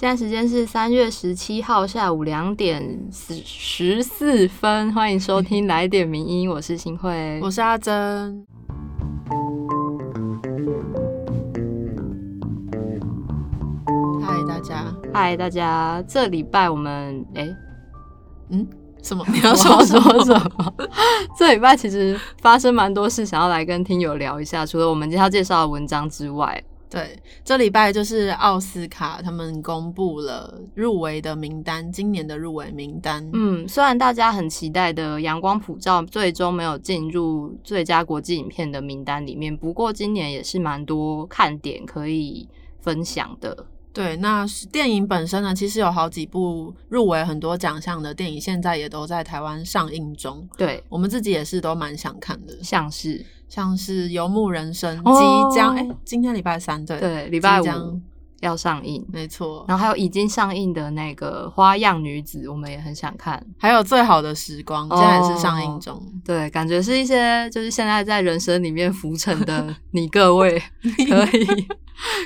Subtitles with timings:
[0.00, 8.46] 现在时间是三月十七号下午两点十十四分，欢迎收听来点名音，我是新慧，我是阿珍。
[14.22, 14.94] 嗨，大家！
[15.12, 16.00] 嗨，大家！
[16.06, 17.48] 这礼拜我们哎，
[18.50, 18.64] 嗯，
[19.02, 19.24] 什么？
[19.34, 20.74] 你要说说什么？
[21.36, 24.64] 这礼拜其实发生蛮多事，想要来跟听友聊一下。
[24.64, 26.62] 除了我们今天要介绍的文章之外。
[26.90, 33.28] 对，这礼拜就是奥斯卡，他们公布了入围的名单，今年的入围名单。
[33.34, 42.48] 嗯，虽然大家很期待的《阳光普照》最终没有进入最佳国际影片的名单里面，不过今年也是蛮多看点可以
[42.80, 43.66] 分享的。
[43.98, 50.48] 对，那电影本身呢，其实有好几部入围很多奖项的电影，现在也都在台湾上映中。
[50.56, 53.24] 对我们自己也是都蛮想看的，像是。
[53.48, 55.02] 像是《游牧人生》
[55.50, 57.64] 即将哎，今天礼拜三对对，礼拜五
[58.40, 59.64] 要上映，没错。
[59.68, 63.44] 然后还有已经上映的那个《花样女子》，我们也很想看。
[63.58, 66.02] 还有《最好的时光》现在是上映中。
[66.24, 71.66] 对，感觉是一些就是现在在人生里面浮沉的 你各位，可以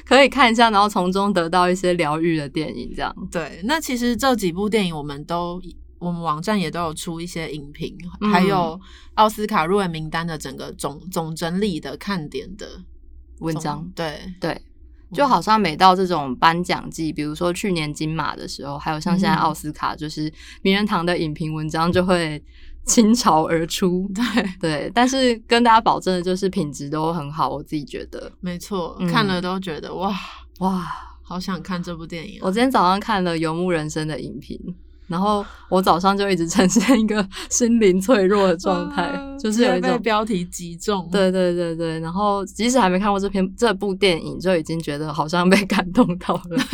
[0.04, 2.92] 可以看一下，然后从中得到一些疗愈的电影。
[2.94, 3.60] 这样对。
[3.64, 5.60] 那其实这几部电影我们都。
[5.98, 7.96] 我们网站也都有出一些影评，
[8.32, 8.76] 还有
[9.14, 12.66] 奥斯卡入围名单的整个总总整理的看点的
[13.38, 13.88] 文章。
[13.94, 14.60] 对对，
[15.12, 20.32] 就好像每到这种颁奖季，比如说去年金马的时候，还有像现在奥斯卡，就是
[20.62, 22.42] 名人堂的影评文章就会
[22.84, 24.10] 倾巢而出。
[24.14, 24.24] 对
[24.60, 30.12] 对，但是跟大家保证的就是品质都很好，我自己觉得没错，看了都觉得哇
[30.58, 30.86] 哇，
[31.22, 32.38] 好想看这部电影。
[32.42, 34.58] 我今天早上看了《游牧人生》的影评。
[35.12, 41.06] 然后我早上就一直呈现一个心灵脆弱的状态，就是有一种标题击中。
[41.12, 46.64] 对对对对，然后即使还没看过这篇这部电影，就已经觉得好像被感动到了，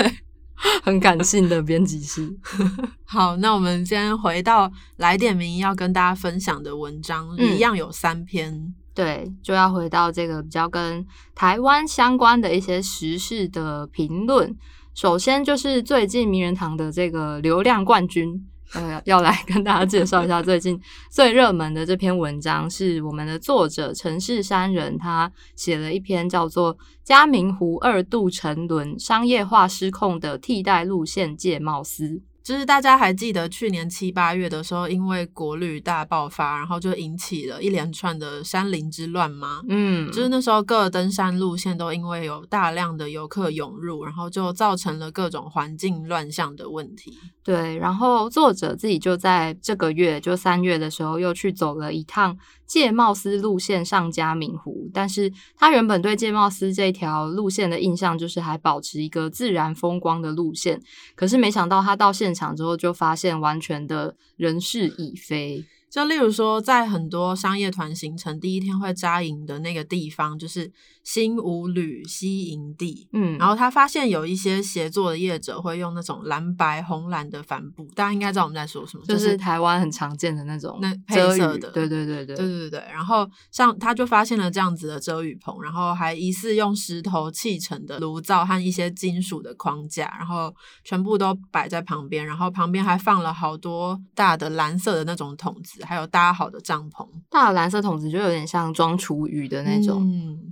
[0.82, 2.32] 很感性的编辑师。
[3.04, 8.72] 好，那我们先回到来点名要跟大家分享的文章，一样有三篇。
[8.94, 14.56] 对，就要回到这个比较跟台湾相关的一些时事的评论。
[14.98, 18.34] 首先就是最近名人堂的这个流量冠军，
[18.74, 20.76] 呃，要来跟大家介绍一下最近
[21.08, 32.08] 最热门的这篇文章，是我们的作者陈世山人，他写了一篇叫做《嘉明湖二度沉沦，商业化失控的替代路线界貌思》。
[32.48, 39.60] 就是大家还记得去年七八月的时候，因为国旅大爆发，然后就引起了一连串的山林之乱吗？
[39.68, 47.18] 嗯，就是那时候各登山路线都因为有大量的游客涌入，然后就造成了各种环境乱象的问题。
[47.44, 52.34] 对，然后作者自己就在这个月，就三月的时候又去走了一趟
[52.68, 60.80] 界貌司路线上加明湖，但是他原本对界貌司这条路线的印象就是还保持一个自然风光的路线，
[61.16, 65.64] 可是没想到他到现场之后就发现完全的人事已非。
[65.90, 70.70] 就例如说，在很多商业团行程第一天会扎营的那个地方，就是
[71.02, 73.08] 新五旅西营地。
[73.14, 81.70] 嗯，然后他发现有一些协作的业者会用那种蓝白红蓝的帆布，大家应该知道我们在说什么，就是台湾很常见的那种那配色的。
[81.70, 82.84] 对对对对对对对。
[82.92, 95.77] 然后像他就发现了这样子的遮雨棚，然后还疑似用石头砌成的炉灶和一些金属的框架，然后全部都摆在旁边，然后旁边还放了好多大的蓝色的那种桶子。
[95.84, 100.02] 还有搭好的帐篷，大的蓝色桶子就有点像装厨余的那种，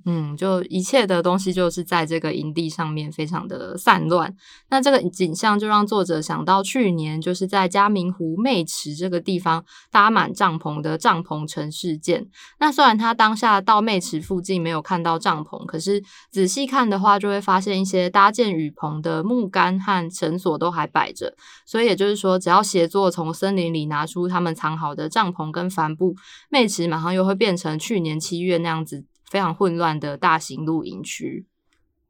[0.04, 4.34] 嗯，就一切的东西就是在这个营地上面非常的散乱。
[4.68, 12.26] 那这个景象就让作者想到去年就是在嘉明湖妹池这个地方搭满帐篷的帐篷城事件。
[12.60, 21.34] 那虽然他当下到妹池附近没有看到帐篷，可是仔细看的话，就会发现一些搭建雨棚的木杆和绳索都还摆着。
[21.64, 25.08] 所以也就是说，只要协作从森林里拿出他们藏好的。
[25.16, 26.14] 帐篷跟帆布，
[26.50, 31.46] 妹池马上又会变成去年七月那样子非常混乱的大型露营区。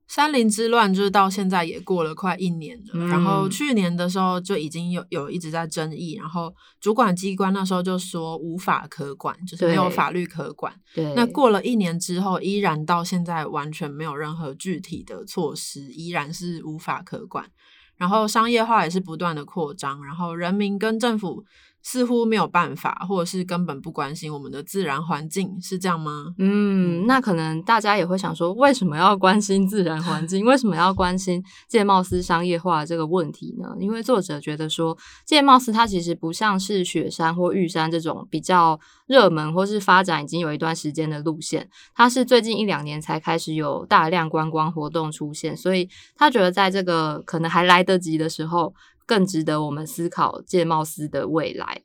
[0.09, 10.73] 山林之乱就是到现在也过了快一年了，然后去年的时候就已经有有一直在争议，然后主管机关那时候就说无法可管，就是没有法律可管。
[10.93, 17.49] 对，那过了一年之后，依然到现在完全没有任何具体的措施，依然是无法可管。
[17.97, 21.45] 然后商业化也是不断的扩张，然后人民跟政府。
[21.87, 26.35] 似乎没有办法，或者是根本不关心我们的自然环境，是这样吗？
[26.37, 30.45] 嗯，那可能大家也会想说，为什么要关心自然环境？
[30.45, 33.69] 为什么要关心界贸司商业化这个问题呢？
[33.79, 48.75] 因为作者觉得说，界贸司它其实不像是雪山或玉山这种比较热门或是发展已经有一段时间的路线，它是最近一两年才开始有大量观光活动出现，所以他觉得在这个可能还来得及的时候。
[49.07, 51.83] 更值得我们思考界贸司的未来。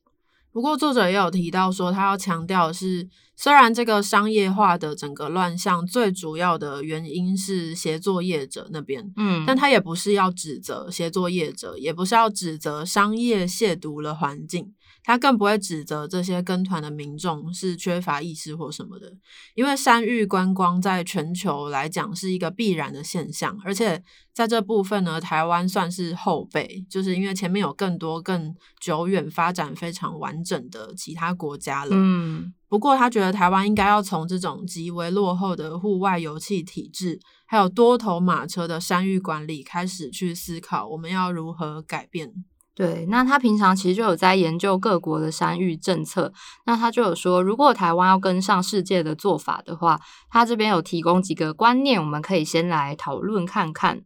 [0.51, 3.07] 不过，作者也有提到说，他要强调的是，
[3.37, 14.73] 虽然这个商业化的整个乱象最主要的原因是协作业者那边，嗯，但他也不是要指责协作业者，也不是要指责商业亵渎了环境。
[15.03, 19.11] 他更不会指责这些跟团的民众是缺乏意识或什么的，
[19.55, 24.03] 因为山域观光在全球来讲是一个必然的现象，而且
[24.33, 31.91] 在这部分呢，台湾算是后辈，就是因为前面有更多更久远发展非常完整的其他国家了。
[31.93, 42.31] 嗯，不过他觉得台湾应该要从这种极为落后的户外油气体制，还有多头马车的山域管理开始去思考，我们要如何改变。
[42.73, 46.33] 对，那他平常其实就有在研究各国的山域政策。
[46.65, 54.01] 那他就有说，如果台湾要跟上世界的做法的话，他这边有提供几个观念，我们可以先来讨论看看。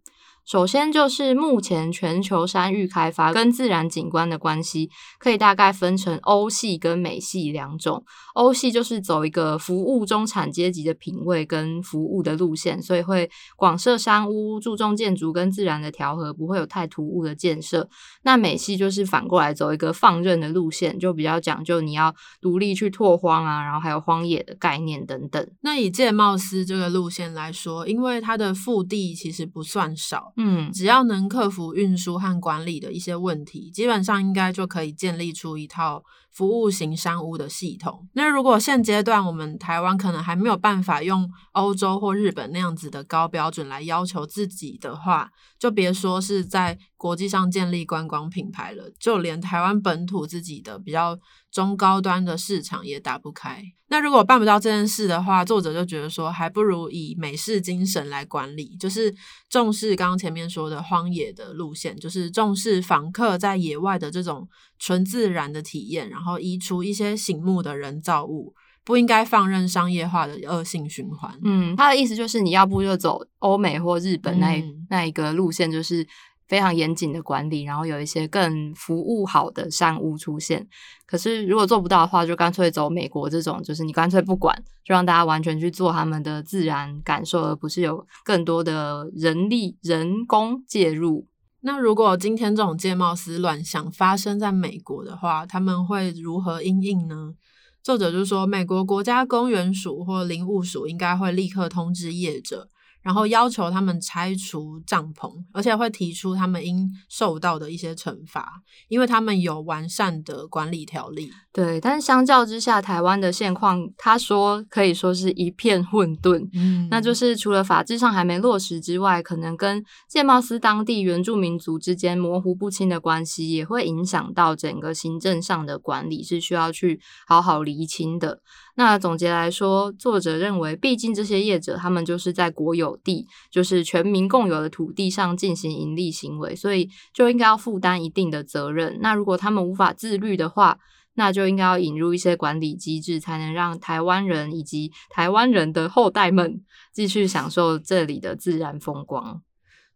[0.46, 8.06] 首先就是目前全球山域开发跟自然景观的关系，可以大概分成欧系跟美系两种。
[8.36, 17.90] 欧系就是走一个服务中产阶级的品味跟服务的路线，所以会广设山屋，注重建筑跟自然的调和，不会有太突兀的建设。
[18.22, 25.50] 那美系就是反过来走一个放任的路线，就比较讲究你要独立去拓荒啊，然后还有荒野的概念等等。
[25.62, 30.34] 那以界茂斯这个路线来说，因为它的腹地其实不算少。
[30.38, 36.04] 嗯，只要能克服运输和管理的一些问题，基本上应该就可以建立出一套
[36.36, 38.08] 服务型商务的系统。
[38.14, 51.18] 那如果现阶段我们台湾可能还没有办法用欧洲或日本那样子的高标准来要求自己的话，就别说是在国际上建立观光品牌了，就连台湾本土自己的比较。
[51.56, 53.64] 中高端的市场也打不开。
[53.88, 59.16] 那如果办不到这件事的话，作者就觉得说，还不如以美式精神来管理，就是
[59.50, 64.46] 重视刚刚前面说的荒野的路线，就是重视访客在野外的这种
[64.80, 71.38] 纯自然的体验，然后移除一些醒目的人造物，不应该放任商业化的恶性循环。
[71.44, 76.08] 嗯，他的意思就是你要不就走欧美或日本那那一个路线，就是。
[76.48, 80.64] 非常严谨的管理，然后有一些更服务好的山屋出现。
[81.08, 91.26] 可是如果做不到的话，就干脆走美国这种，就是你干脆不管，就让大家完全去做他们的自然感受，而不是有更多的人力人工介入。
[91.68, 97.34] 那如果今天这种界貌思乱象发生在美国的话，他们会如何应应呢？
[97.82, 102.70] 作者就说，美国国家公园署或林务署应该会立刻通知业者。
[103.06, 111.30] 然后要求他们拆除帐篷，而且会提出他们应受到的一些惩罚，因为他们有完善的管理条例。
[111.54, 116.50] 对，但是相较之下，台湾的现况，他说可以说是一片混沌。
[116.54, 128.42] 嗯，那就是除了法制上还没落实之外，可能跟建茂斯当地原住民族之间模糊不清的关系，也会影响到整个行政上的管理，是需要去好好厘清的。
[128.78, 139.00] 那总结来说，作者认为，毕竟这些业者他们就是在国有地，就是全民共有的土地上进行盈利行为，所以就应该要负担一定的责任。
[139.02, 140.78] 那如果他们无法自律的话，
[141.14, 146.62] 那就应该要引入一些管理机制，才能让台湾人以及台湾人的后代们
[146.94, 149.42] 继续享受这里的自然风光。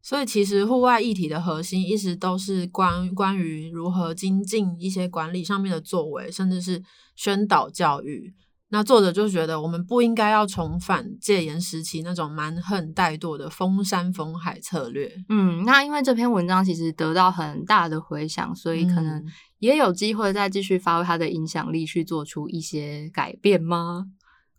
[0.02, 6.82] 所以，其实户外议题的核心一直都是关关于如何精进一些管理上面的作为，甚至是
[7.18, 8.34] 宣导教育。
[8.72, 15.12] 那作者就觉得，我们不应该要重返戒严时期那种蛮横怠惰的封山封海策略。
[15.28, 19.24] 嗯，那因为这篇文章其实得到很大的回响，所以可能
[19.58, 24.06] 也有机会再继续发挥它的影响力，去做出一些改变吗？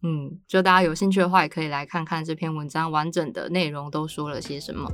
[0.02, 4.90] 嗯，就大家有兴趣的话，也可以来看看这篇文章完整的内容都说了些什么。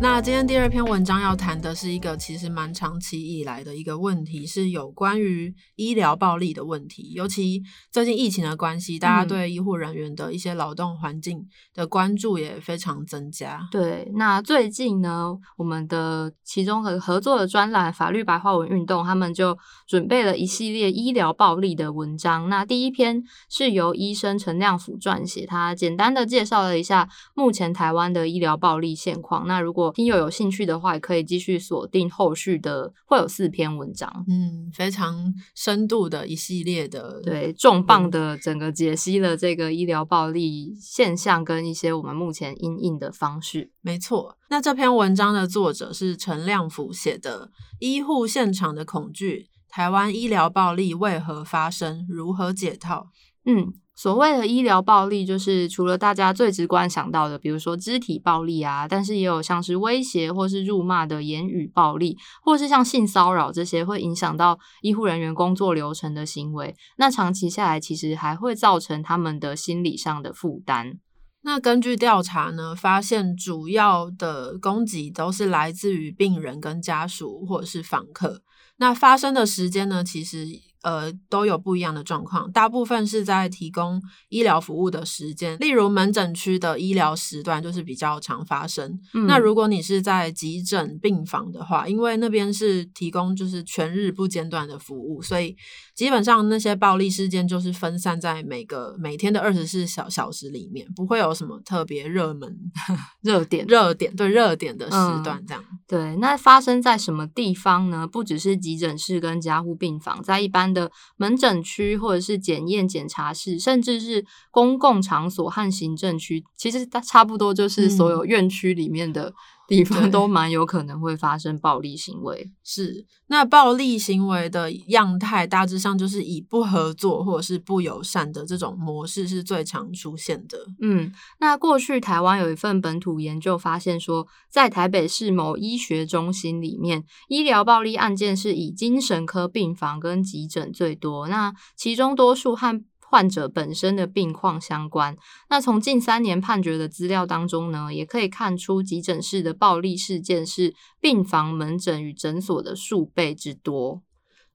[0.00, 7.12] 那今天第二篇文章要谈的是一个其实蛮长期以来的一个问题，是有关于医疗暴力的问题。
[7.14, 13.66] 尤其最近疫情的关系，大家对医护人员的一些劳动环境的关注也非常增加。
[13.70, 22.50] 对，那最近呢，我们的其中和合作的专栏法律白话文运动，他们就准备了一系列医疗暴力的文章。
[22.50, 29.48] 那第一篇是由医生陈亮甫撰写，他简单的介绍了一下目前台湾的医疗暴力现况。
[29.48, 43.70] 那如果果听友有兴趣的话，也可以继续锁定后续的，会有四篇文章，嗯，非常深度的一系列的，对，重磅的整个解析了这个医疗暴力现象跟一些我们目前应应的方式。
[43.82, 47.46] 没错，那这篇文章的作者是陈亮福写的，
[47.78, 52.06] 《医护现场的恐惧：台湾医疗暴力为何发生？
[52.08, 53.10] 如何解套？》
[53.50, 53.74] 嗯。
[53.96, 66.74] 所谓的医疗暴力，就是除了大家最直观想到的，比如说肢体暴力啊，但是也有像是威胁或是辱骂的言语暴力，或是像性骚扰这些会影响到医护人员工作流程的行为。
[66.96, 70.98] 那长期下来，其实还会造成他们的心理上的负担。
[71.42, 78.42] 那根据调查呢，发现主要的攻击都是来自于病人跟家属或者是访客。
[78.78, 80.48] 那发生的时间呢，其实。
[80.84, 83.98] 呃，都有不一样的状况，大部分是在提供
[84.28, 89.00] 医疗服务的时间，例如门诊区的医疗时段就是比较常发生。
[89.26, 95.56] 那如果你是在急诊病房的话，因为那边是提供就是全日不间断的服务，所以
[95.94, 102.54] 基本上那些暴力事件就是分散在每个每天的二十四小小时里面，不会有什么特别热门
[103.24, 105.64] 热点热点对热点的时段这样。
[105.88, 108.06] 对，那发生在什么地方呢？
[108.06, 110.73] 不只是急诊室跟加护病房，在一般。
[110.74, 119.32] 的门诊区，或者是检验检查室，甚至是公共场所和行政区，其实它差不多就是所有院区里面的。
[119.66, 130.58] 地方都蛮有可能会发生暴力行为，是那暴力行为的样态大致上就是以不合作或者是不友善的这种模式是最常出现的。
[130.80, 145.16] 嗯，那过去台湾有一份本土研究发现说，在台北市某医学中心里面，医疗暴力案件是以精神科病房跟急诊最多，那其中多数和患者本身的病况相关。
[145.48, 154.02] 那从近三年判决的资料当中呢，也可以看出急诊室的暴力事件是病房、门诊与诊所的数倍之多。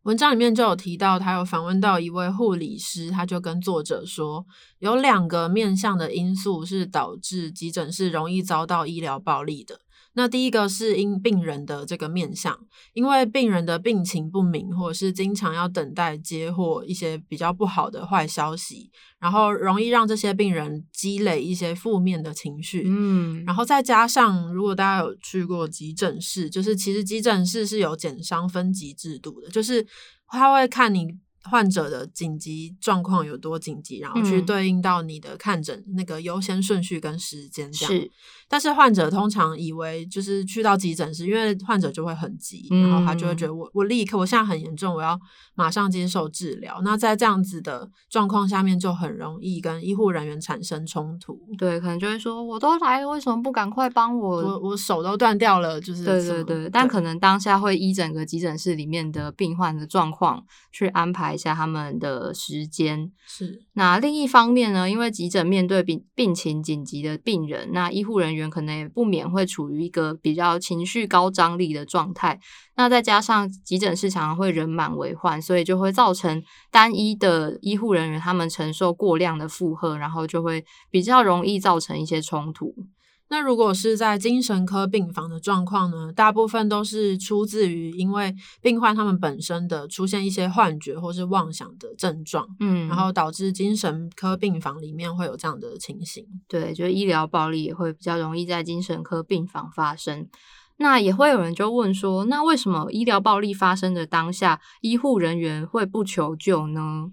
[0.03, 4.46] 文章里面就有提到，他有访问到一位护理师，他就跟作者说，
[4.79, 9.82] 有两个面向的因素是导致急诊室容易遭到医疗暴力的。
[10.13, 12.60] 那第一个是因病人的这个面相，
[12.94, 22.84] 因为病人的病情不明，或者是经常要等待接获一些比较不好的坏消息，然后容易让这些病人积累一些负面的情绪。
[22.86, 29.86] 嗯，然后再加上，如果大家有去过急诊室，就是其实急诊室是有减伤分级制度的，就是
[30.28, 31.18] 他会看你。
[31.50, 38.06] 患者的紧急状况有多紧急，然后去对应到你的看诊那个优先顺序跟时间这样。
[38.50, 45.18] 但是患者通常以为就是去到急诊室，因为患者就会很急，然后他就会觉得我我立刻我现在很严重，我要
[45.53, 46.82] 马上接受治疗。
[46.84, 51.39] 那在这样子的状况下面，就很容易跟医护人员产生冲突。
[51.60, 54.38] 对，可能就会说，我都来了，为什么不赶快帮我？
[54.39, 56.70] 我我手都断掉了，就是对对对。
[56.72, 63.12] 但可能当下会依整个急诊室里面的病患的状况去安排一下他们的时间。
[63.27, 63.62] 是。
[63.74, 68.38] 那另一方面呢，因为急诊面对病病情紧急的病人，那医护人员。
[68.48, 72.39] 可能也不免会处于一个比较情绪高张力的状态，
[72.75, 82.75] 那再加上急诊室常常会人满为患，所以就会造成单一的医护人员他们承受过量的负荷，然后就会比较容易造成一些冲突。
[83.29, 86.12] 那如果是在精神科病房的状况呢？
[86.12, 96.25] 大部分都是出自于因为病患他们本身的出现一些幻觉或是妄想的症状，嗯，然后导致精神科病房里面会有这样的情形。
[96.48, 100.27] 对，就是医疗暴力也会比较容易在精神科病房发生。
[100.77, 107.12] 那也会有人就问说，那为什么医疗暴力发生的当下，医护人员会不求救呢？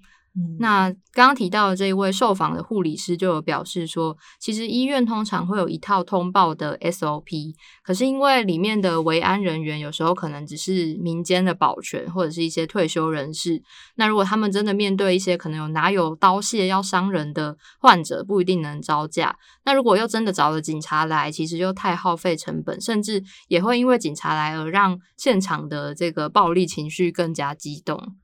[0.59, 13.63] 那刚刚提到的这一位受访的护理师就有表示说，其实医院通常会有一套通报的 SOP，可是因为里面的维安人员有时候可能只是民间的保全或者是一些退休人士，
[13.95, 19.37] 那如果他们真的面对一些可能有拿有刀械要伤人的患者，不一定能招架。
[19.65, 28.17] 那如果又真的找了警察来，其实就太耗费成本，甚至也会因为警察来而让现场的这个暴力情绪更加激动。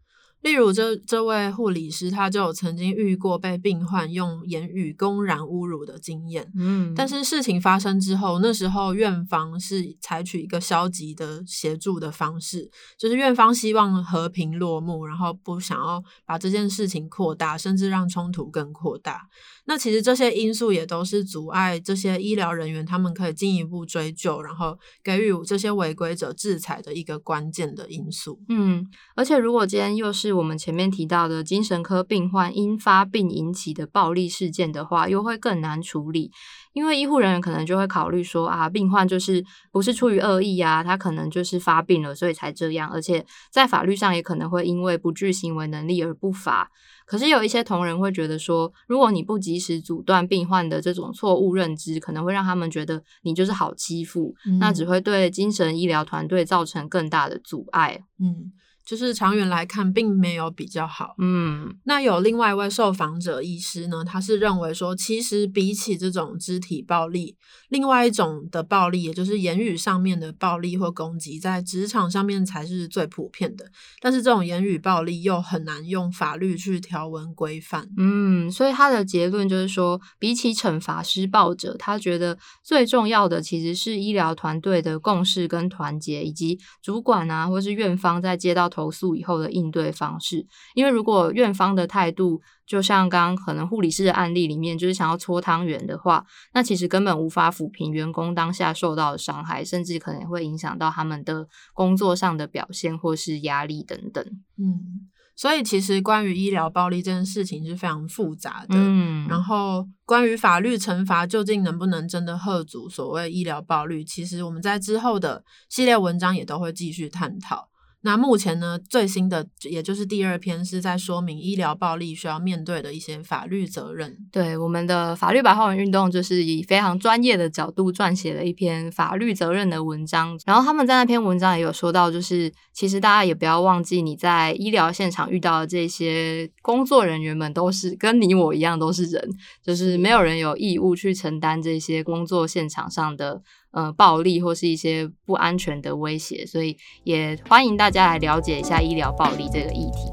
[0.42, 6.50] 例如，这这位护理师，他就曾经遇过被病患用言语公然侮辱的经验。
[6.56, 12.68] 嗯，但是事情发生之后，那时候院方是采取一个消极的协助的方式，
[12.98, 19.28] 就是院方希望和平落幕，然后不想要把这件事情扩大，甚至让冲突更扩大。
[19.64, 28.40] 那其实这些因素也都是阻碍这些医疗人员他们可以进一步追究，然后给予这些违规者制裁的一个关键的因素。
[28.48, 36.32] 嗯，而且如果今天又是我们前面提到的精神科病患因发病引起的暴力事件的话，又会更难处理。
[36.72, 46.70] 因为医护人员可能就会考虑说啊，病患就是不是出于恶意啊，他可能就是发病了，所以才这样，而且在法律上也可能会因为不具行为能力而不罚。
[47.04, 58.04] 可是有一些同仁会觉得说，如果你不及时阻断病患的这种错误认知，可能会让他们觉得你就是好欺负，那只会对精神医疗团队造成更大的阻碍。
[58.18, 58.52] 嗯。
[58.84, 61.14] 就是长远来看，并没有比较好。
[61.18, 67.36] 嗯，那有另外一位受访者医师呢，他是认为说，其实比起这种肢体暴力，
[67.68, 73.66] 另外一种的暴力，也就是言语上面的暴力或攻击，在职场上面才是最普遍的。
[74.00, 77.88] 但是这种言语暴力又很难用法律去条文规范。
[77.96, 88.71] 嗯，所以他的结论就是说，比起惩罚施暴者，他觉得最重要的其实是医疗团队的共识跟团结，以及主管啊，或是院方在接到。
[88.72, 96.24] 投诉以后的应对方式，因为如果院方的态度就像刚刚可能护理师的案例里面，就是想要搓汤圆的话，
[96.54, 104.24] 那其实根本无法抚平员工当下受到的伤害，甚至可能会影响到他们的工作上的表现或是压力等等。
[104.58, 105.10] 嗯。
[105.34, 108.74] 所以，其实关于医疗暴力这件事情是非常复杂的。
[108.76, 117.66] 嗯，然后关于法律惩罚究竟能不能真的遏阻所谓医疗暴力，其实我们在之后的系列文章也都会继续探讨。
[118.04, 124.16] 那目前呢，最新的也就是第二篇是在说明医疗暴力需要面对的一些法律责任。
[124.32, 130.38] 对，我们的法律白话文运动就是以非常专业的角度撰写了一篇法律责任的文章。
[130.44, 139.30] 然后他们在那篇文章也有说到，就是其实大家也不要忘记，你在医疗现场遇到的这些工作人员们都是跟你我一样都是人，
[139.62, 143.42] 就是没有人有义务去承担这些工作现场上的。
[143.72, 150.10] 呃，暴力或是一些不安全的威胁，所以也欢迎大家来了解一下医疗暴力这个议题。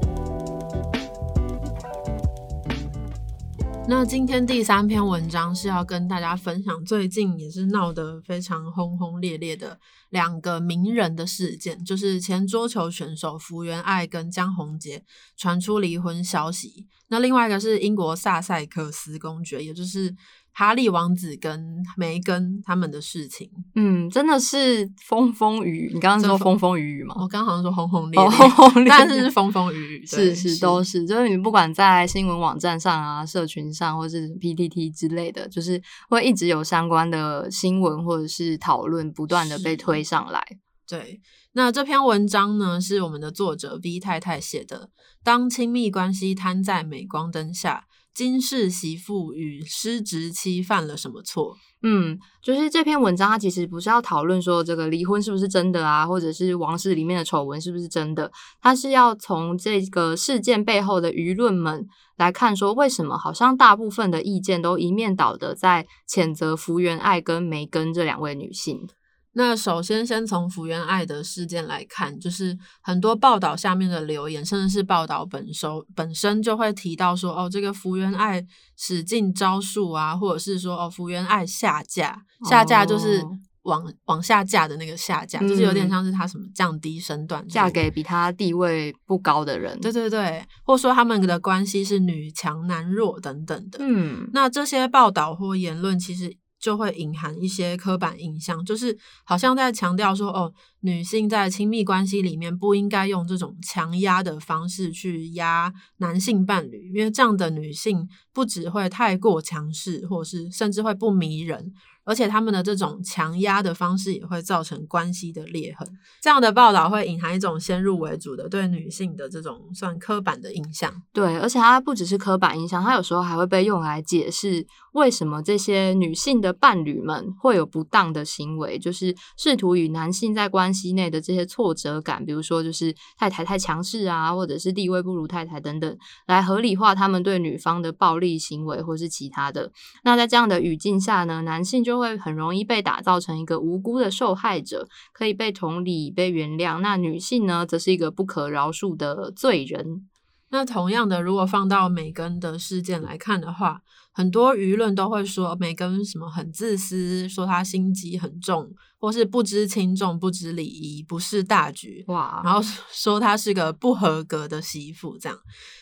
[3.86, 9.78] 那今天第三篇文章是要跟大家分享最近也是闹得非常轰轰烈烈的
[10.10, 15.04] 两个名人的事件，就是前桌球选手福原爱跟江宏杰
[15.36, 16.86] 传出离婚消息。
[17.08, 20.14] 那另外一个是英国萨塞克斯公爵，也就是。
[20.60, 25.90] 哈利王子跟梅根他们的事情，嗯，真的是风风雨雨。
[25.94, 27.14] 你刚刚说风风雨雨嘛？
[27.18, 28.20] 我刚好像说轰轰烈
[28.84, 31.06] 烈，但是是风风雨雨， 是是都是。
[31.06, 40.44] 就是你不管在新闻网站上啊、社群上，或是 PTT 之类的，就是会一直有相关的新闻或者是讨论不断的被推上来。
[40.86, 41.22] 对，
[41.54, 44.90] 那这篇文章呢，是我们的作者 V 太太写的。
[45.24, 47.86] 当亲密关系摊在镁光灯下。
[48.14, 51.56] 金氏媳妇与失职妻犯了什么错？
[51.82, 68.86] 嗯，就是这篇文章，它其实不是要讨论说这个离婚是不是真的啊，或者是王室里面的丑闻是不是真的，它是要从这个事件背后的舆论们来看，说为什么好像大部分的意见都一面倒的在谴责福原爱跟梅根这两位女性。
[69.32, 78.44] 那首先，先从福原爱的事件来看，就是很多报道下面的留言，甚至是报道本收本身就会提到说，哦，这个福原爱
[78.76, 83.24] 使尽招数啊，或者是说，哦，福原爱下嫁，下嫁就是
[83.62, 93.78] 往往下嫁的那个下嫁，就是有点像是他什么降低身段，嫁给比他地位不高的人，对对对，或者说他们的关系是女强男弱等等的。
[93.80, 96.36] 嗯，那这些报道或言论其实。
[96.60, 111.72] 就会隐含一些刻板印象，就是好像在强调说，哦，女性在亲密关系里面不应该用这种强压的方式去压男性伴侣，因为这样的女性不只会太过强势，或是甚至会不迷人。
[112.02, 115.86] 而且他们的这种强压的方式也会造成关系的裂痕。
[116.20, 120.90] 这样的报道会隐含一种先入为主的对女性的这种算刻板的印象。
[121.12, 139.70] 对，而且它不只是刻板印象，它有时候还会被用来解释为什么这些女性的伴侣们会有不当的行为，就是试图与男性在关系内的这些挫折感，比如说就是太太太强势啊，或者是地位不如太太等等，来合理化他们对女方的暴力行为或是其他的。
[140.04, 146.80] 那在这样的语境下呢，男性就会很容易被打造成一个无辜的受害者，可以被同理、被原谅。
[146.80, 150.08] 那女性呢，则是一个不可饶恕的罪人。
[150.50, 153.80] 那同样的，如果放到美根的事件来看的话，
[154.12, 162.04] 很多舆论都会说美根什么很自私，说他心机很重，或是不知轻重、不知礼仪、不识大局。
[162.08, 162.40] 哇！
[162.44, 162.60] 然后
[162.90, 165.38] 说他是个不合格的媳妇，这样。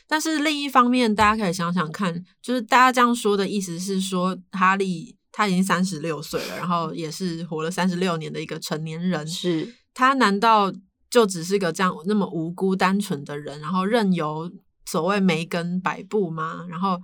[0.06, 5.16] 但是另一方面，大家可以想想看，就是大家这样说的意思是说哈利。
[5.30, 9.24] 他已经三十六岁了，然后也是活了三十六年的一个成年人。
[9.24, 10.72] 是他难道
[11.10, 14.50] 就只是个这样那么无辜、单纯的人，然后任由
[14.86, 16.66] 所谓梅根摆布吗？
[16.68, 17.00] 然后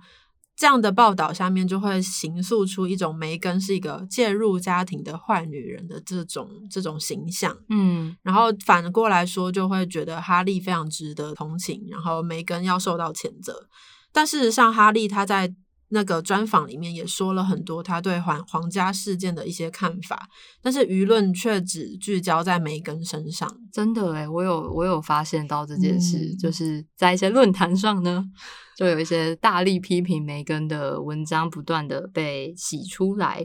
[0.55, 13.67] 这样的报道下面就会形塑出一种梅根是一个介入家庭的坏女人的这种这种形象，嗯，然后反过来说就会觉得哈利非常值得同情，然后梅根要受到谴责。
[14.13, 15.53] 但事实上，哈利他在
[15.89, 20.27] 那个专访里面也说了很多他对皇皇家事件的一些看法，
[20.61, 23.49] 但是舆论却只聚焦在梅根身上。
[23.71, 28.25] 真的诶我有我有发现到这件事，就是在一些论坛上呢。
[28.75, 33.43] 就有一些大力批评梅根的文章不断的被洗出来。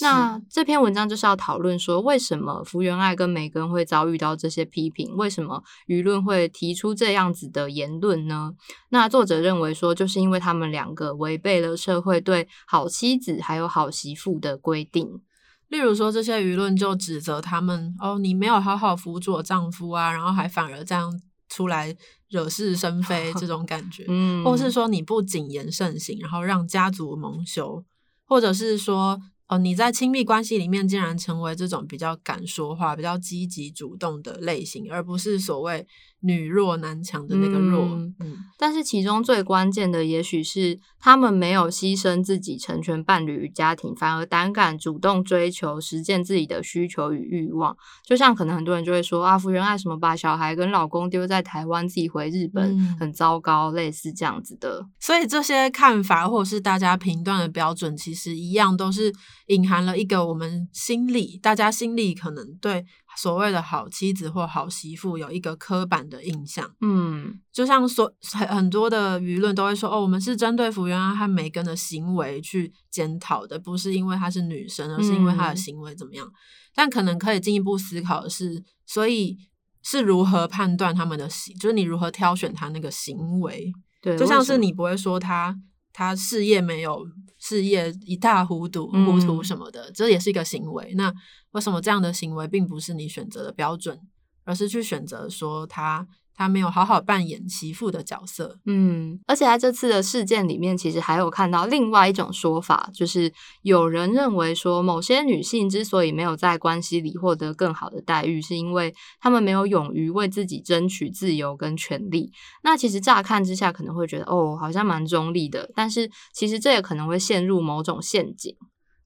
[0.00, 5.14] 那这篇文章就是要讨论说，为什么福原爱跟梅根会遭遇到这些批评？
[5.16, 8.54] 为什么舆论会提出这样子的言论呢？
[8.88, 15.20] 那作者认为说，就是因为他们两个违背了社会对好妻子还有好媳妇的规定。
[15.68, 21.12] 例如说，这些舆论就指责他们：哦，你没有好好辅佐丈夫啊，然后还反而这样
[21.50, 21.94] 出来。
[22.32, 27.84] 惹是生 非这种感觉，嗯，或是说你不谨言慎行，然后让家族蒙羞，
[28.24, 35.84] 或者是说，哦，你在亲密关系里面竟然成为这种比较敢说话、比较积极主动的类型，而不是所谓。
[36.22, 37.82] 女弱男强的那个弱，
[38.20, 47.74] 嗯，但是其中最关键的，也许是他们没有牺牲自己成全伴侣与家庭，反而胆敢主动追求实践自己的需求与欲望。
[48.06, 54.86] 就像可能很多人就会说，啊福原爱什么把小孩跟老公丢在台湾，自己回日本，很糟糕，类似这样子的。
[54.98, 59.12] 所以这些看法或者是大家评断的标准，其实一样都是
[59.46, 62.84] 隐含了一个我们心里，大家心里可能对。
[63.16, 76.30] 所谓的好妻子或好媳妇有一个刻板的印象，嗯，就像所很很多的舆论都会说，哦，我们是针对福原爱和梅根的行为去检讨的，不是因为她是女生，而是因为她的行为怎么样。
[76.74, 79.36] 但可能可以进一步思考的是，所以
[79.82, 85.56] 是如何判断他们的行，就是你如何挑选他那个行为，对，就像是你不会说他
[85.92, 87.06] 他事业没有
[87.38, 90.94] 事业一塌糊涂糊涂什么的，这也是一个行为。
[90.94, 91.12] 那
[91.52, 94.00] 为什么这样的行为并不是你选择的标准，
[94.44, 96.06] 而是去选择说他
[96.40, 98.58] 他没有好好扮演媳妇的角色？
[98.64, 112.32] 嗯，而且在这次的事件里面，其实还有看到另外一种说法，就是有人认为说，某些女性之所以没有在关系里获得更好的待遇，是因为她们没有勇于为自己争取自由跟权利。
[112.62, 118.56] 那其实乍看之下可能会觉得，哦，好像蛮中立的，但是其实这也可能会陷入某种陷阱。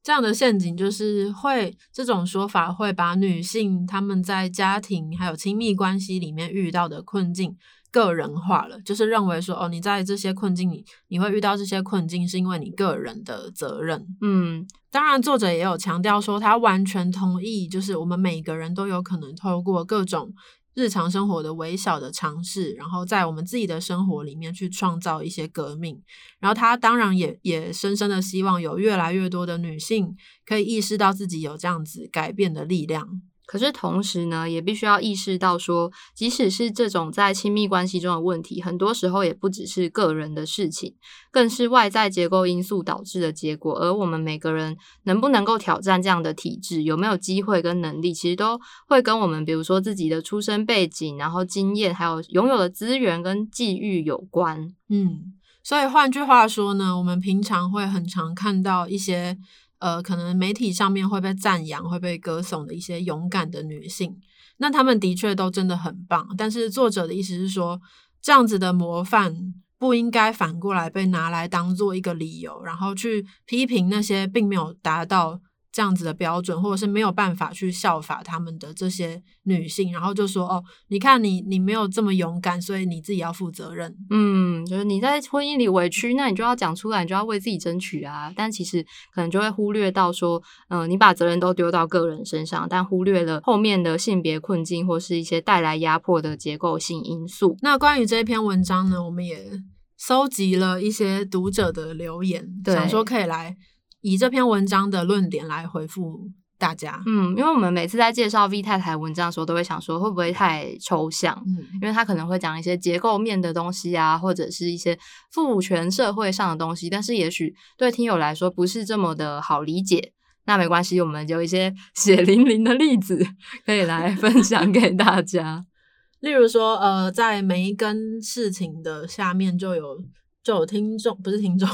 [0.05, 7.57] 这样的陷阱就是会，这种说法会把女性她们在家庭还有亲密关系里面遇到的困境
[7.91, 14.07] 个人化了，就是认为说，哦，你在这些困境里，你会遇到这些困境是因为你个人的责任。
[14.21, 20.35] 嗯，当然，作者也有强调说，他完全同意，就是我们每个人都有可能透过各种。
[20.75, 26.03] 日常生活的微小的尝试，然后在我们自己的生活里面去创造一些革命。
[26.41, 33.23] 然后他当然也也深深的希望有越来越多的女性可以意识到自己有这样子改变的力量。
[33.47, 40.95] 可是同时呢，也必须要意识到说，即使是这种在亲密关系中的问题，很多时候也不只是个人的事情，
[41.31, 43.75] 更是外在结构因素导致的结果。
[43.79, 54.73] 而我们每个人能不能够挑战这样的体制，有没有机会跟能力，其实都会跟我们，比如说自己的出生背景、然后经验，还有拥有的资源跟际遇有关。
[54.89, 59.37] 嗯，所以换句话说呢，我们平常会很常看到一些。
[59.85, 64.17] 呃，可能媒体上面会被赞扬、会被歌颂的一些勇敢的女性，
[64.57, 66.27] 那她们的确都真的很棒。
[66.39, 67.79] 但是作者的意思是说，
[68.23, 75.43] 这样子的模范不应该反过来被拿来当做一个理由，然后去批评那些并没有达到。
[75.75, 88.33] 这样子的标准，或者是没有办法去效法他们的这些女性，然后就说：“哦，你看你你没有这么勇敢，所以你自己要负责任。”嗯，就是你在婚姻里委屈，那你就要讲出来，你就要为自己争取啊。
[88.37, 88.81] 但其实
[89.13, 97.57] 可能就会忽略到说，嗯，你把责任都丢到个人身上，但忽略了后面的性别困境或是一些带来压迫的结构性因素。
[97.63, 99.61] 那关于这篇文章呢，我们也
[99.99, 103.57] 收集了一些读者的留言，想说可以来。
[104.05, 114.99] 以这篇文章的论点来回复大家，嗯，因为我们每次在介绍 V 太太文章的时候，都会想说会不会太抽象，嗯，因为他可能会讲一些结构面的东西啊，或者是一些
[115.33, 120.13] 父权社会上的东西，但是也许对听友来说不是这么的好理解。
[120.45, 123.27] 那没关系，我们有一些 血淋淋的例子
[123.65, 125.65] 可以来分享给大家。
[126.21, 129.99] 例如说，呃，在每一根事情的下面就有
[130.45, 131.69] 就有听众，不是听众。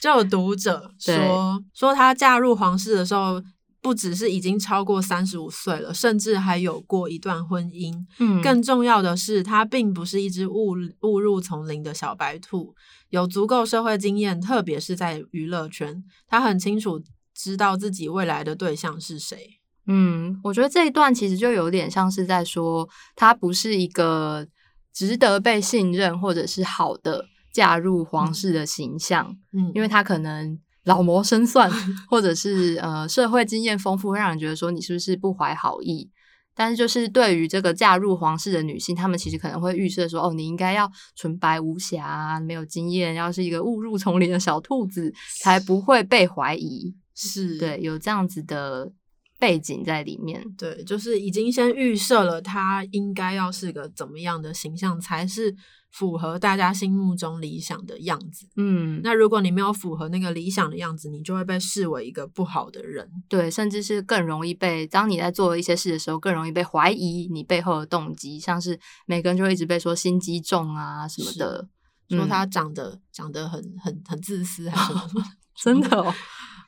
[0.00, 3.42] 就有读者说说她嫁入皇室的时候，
[3.82, 7.94] 不只是已经超过三十五岁了，甚至还有过一段婚姻。
[8.18, 12.74] 嗯，更重要的是，她并不是一只误误入丛林的小白兔，
[13.10, 17.00] 有足够社会经验，特别是在娱乐圈，她很清楚
[17.34, 19.60] 知道自己未来的对象是谁。
[19.86, 24.48] 嗯，我觉得这一段其实就有点像是在说，她不是一个
[24.92, 27.26] 值得被信任或者是好的
[27.56, 29.34] 嫁入皇室的形象。
[29.54, 31.70] 嗯，因为他可能老谋深算，
[32.10, 36.10] 或者是呃社会经验丰富，会让人觉得说你是不是不怀好意。
[36.54, 46.94] 但是就是对于这个嫁入皇室的女性，她们其实可能会预设说，哦，你应该要纯白无瑕，没有经验，要是一个误入丛林的小兔子，才不会被怀疑。
[47.14, 48.92] 是对，有这样子的。
[49.38, 55.54] 背景在里面，对，就是已经先预设了他应该要是个怎么样的形象，才是
[55.90, 58.46] 符合大家心目中理想的样子。
[58.56, 68.40] 嗯，那如果你没有符合那个理想的样子，你就会被视为一个不好的人，对，甚至是更容易被当你在做一些事的时候，更容易被怀疑你背后的动机。
[68.40, 71.68] 像是每个人就会一直被说心机重啊什么的，
[72.08, 75.22] 说他长得长得很很很自私，还是什么？
[75.56, 76.14] 真的哦。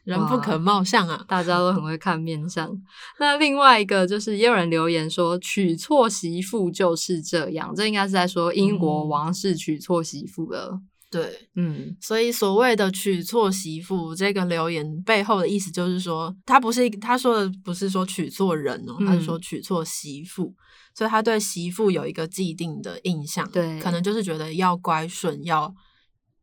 [0.09, 1.23] 人不可貌相啊！
[1.29, 2.67] 大家都很会看面相。
[3.21, 7.75] 那另外一个就是，也有人留言说，娶错媳妇就是这样。
[7.77, 10.81] 这应该是在说英国王室娶错媳妇了。
[11.11, 20.55] 对，嗯，所以所谓的娶错媳妇，这个留言背后的意思就是说，他不是他说的不是说娶错人哦，他是说娶错媳妇，
[20.95, 25.75] 所以他对媳妇有一个既定的印象，对，可能就是觉得要乖顺要。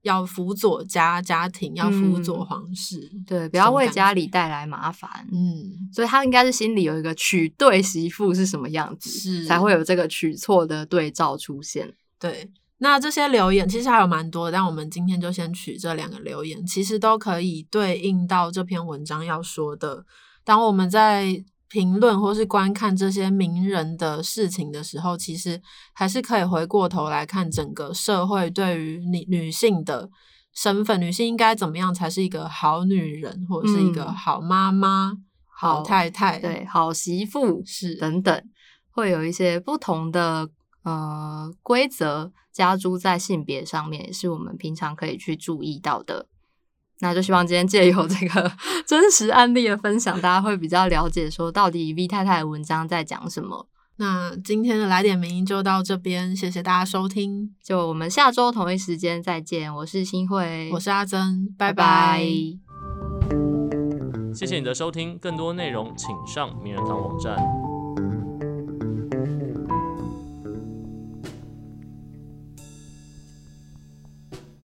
[0.05, 5.27] 要辅佐家家庭，要辅佐皇室，对，不要为家里带来麻烦。
[5.31, 11.93] 嗯，所以他应该是心里有一个娶对媳妇是什么样子，是才会有这个娶错的对照出现。
[12.19, 20.05] 对，那这些留言其实还有蛮多，但我们今天就先取这两个留言，其实都可以对应到这篇文章要说的。
[20.43, 21.43] 当我们在。
[21.69, 25.62] 评论或是观看这些名人的事情的时候，其实
[25.93, 30.10] 还是可以回过头来看整个社会对于女女性的
[30.54, 35.13] 身份，女性应该怎么样才是一个好女人，或者是一个好妈妈、
[35.47, 38.43] 好太太、对好媳妇是等等，
[38.91, 40.47] 会有一些不同的
[40.84, 46.28] 呃规则加诸在性别上面，也是我们平常可以去注意到的。
[46.99, 48.51] 那就希望今天借由这个
[48.88, 53.67] 真实案例的分享，大家会比较了解说到底 V 太太的文章在讲什么。
[53.97, 59.73] 那今天的来点名就到这边，谢谢大家收听，就我们下周同一时间再见。
[59.73, 62.21] 我是新慧，我是阿珍，拜拜。
[64.34, 67.38] 谢谢你的收听，更多内容请上名人堂网站。